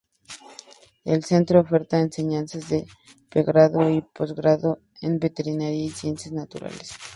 [1.05, 2.87] El centro oferta enseñanzas de
[3.29, 6.89] pregrado y posgrado en veterinaria y ciencias naturales.